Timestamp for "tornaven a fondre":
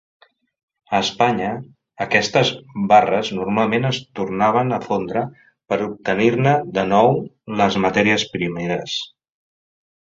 4.21-5.25